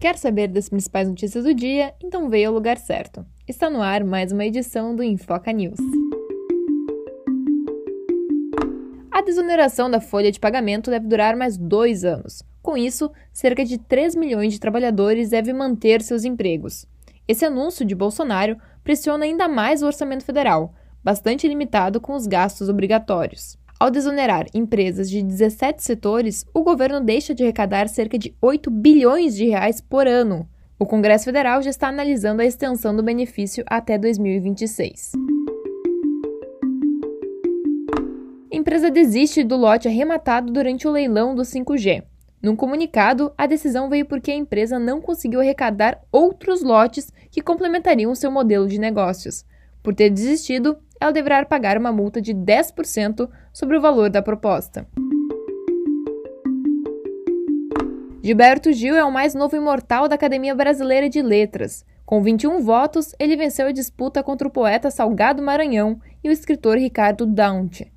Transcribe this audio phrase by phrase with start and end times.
[0.00, 1.92] Quer saber das principais notícias do dia?
[2.02, 3.22] Então veio ao lugar certo.
[3.46, 5.76] Está no ar mais uma edição do Infoca News.
[9.10, 12.42] A desoneração da folha de pagamento deve durar mais dois anos.
[12.62, 16.86] Com isso, cerca de 3 milhões de trabalhadores devem manter seus empregos.
[17.28, 20.72] Esse anúncio de Bolsonaro pressiona ainda mais o orçamento federal,
[21.04, 23.58] bastante limitado com os gastos obrigatórios.
[23.80, 29.34] Ao desonerar empresas de 17 setores, o governo deixa de arrecadar cerca de 8 bilhões
[29.34, 30.46] de reais por ano.
[30.78, 35.12] O Congresso Federal já está analisando a extensão do benefício até 2026.
[38.52, 42.02] A empresa desiste do lote arrematado durante o leilão do 5G.
[42.42, 48.14] Num comunicado, a decisão veio porque a empresa não conseguiu arrecadar outros lotes que complementariam
[48.14, 49.42] seu modelo de negócios.
[49.82, 54.86] Por ter desistido, ela deverá pagar uma multa de 10% sobre o valor da proposta.
[58.22, 61.86] Gilberto Gil é o mais novo imortal da Academia Brasileira de Letras.
[62.04, 66.76] Com 21 votos, ele venceu a disputa contra o poeta Salgado Maranhão e o escritor
[66.76, 67.90] Ricardo Daunte.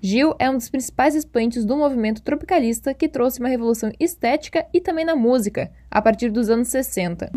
[0.00, 4.80] Gil é um dos principais expoentes do movimento tropicalista que trouxe uma revolução estética e
[4.80, 7.30] também na música, a partir dos anos 60.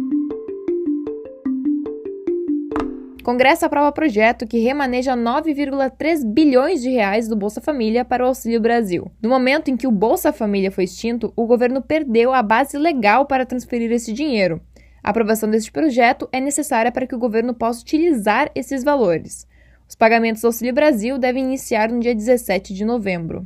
[3.23, 8.59] Congresso aprova projeto que remaneja 9,3 bilhões de reais do Bolsa Família para o Auxílio
[8.59, 9.11] Brasil.
[9.21, 13.27] No momento em que o Bolsa Família foi extinto, o governo perdeu a base legal
[13.27, 14.59] para transferir esse dinheiro.
[15.03, 19.47] A aprovação deste projeto é necessária para que o governo possa utilizar esses valores.
[19.87, 23.43] Os pagamentos do Auxílio Brasil devem iniciar no dia 17 de novembro.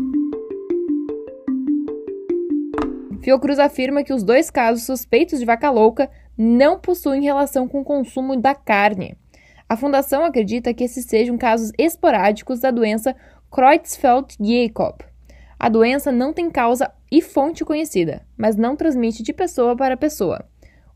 [3.22, 7.86] Fiocruz afirma que os dois casos suspeitos de vaca louca não possuem relação com o
[7.86, 9.18] consumo da carne.
[9.68, 13.16] A fundação acredita que esses sejam casos esporádicos da doença
[13.52, 15.04] Creutzfeldt-Jakob.
[15.58, 20.46] A doença não tem causa e fonte conhecida, mas não transmite de pessoa para pessoa.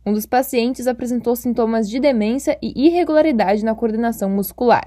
[0.05, 4.85] Um dos pacientes apresentou sintomas de demência e irregularidade na coordenação muscular.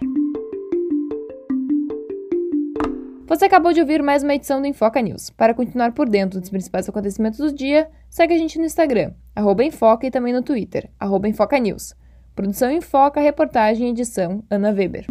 [3.26, 5.30] Você acabou de ouvir mais uma edição do Infoca News.
[5.30, 9.64] Para continuar por dentro dos principais acontecimentos do dia, segue a gente no Instagram, arroba
[9.64, 11.94] Infoca e também no Twitter, arroba Infoca News.
[12.34, 15.04] Produção em Foca, reportagem e edição Ana Weber.